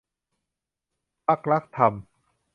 [1.27, 1.93] พรรครักษ์ธรรม